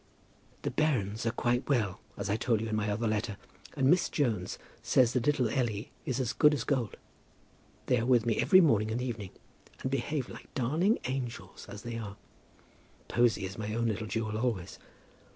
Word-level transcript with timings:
The 0.63 0.71
bairns 0.71 1.27
are 1.27 1.31
quite 1.31 1.69
well, 1.69 2.01
as 2.17 2.27
I 2.27 2.35
told 2.35 2.59
you 2.59 2.67
in 2.67 2.75
my 2.75 2.89
other 2.89 3.07
letter, 3.07 3.37
and 3.77 3.87
Miss 3.87 4.09
Jones 4.09 4.57
says 4.81 5.13
that 5.13 5.27
little 5.27 5.47
Elly 5.47 5.91
is 6.07 6.19
as 6.19 6.33
good 6.33 6.55
as 6.55 6.63
gold. 6.63 6.97
They 7.85 7.99
are 7.99 8.05
with 8.07 8.25
me 8.25 8.41
every 8.41 8.61
morning 8.61 8.89
and 8.89 8.99
evening, 8.99 9.29
and 9.81 9.91
behave 9.91 10.27
like 10.27 10.51
darling 10.55 10.97
angels, 11.05 11.67
as 11.69 11.83
they 11.83 11.99
are. 11.99 12.17
Posy 13.09 13.45
is 13.45 13.59
my 13.59 13.75
own 13.75 13.85
little 13.85 14.07
jewel 14.07 14.39
always. 14.39 14.79